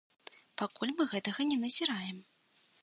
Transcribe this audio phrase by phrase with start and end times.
[0.61, 2.17] Пакуль мы гэтага не назіраем.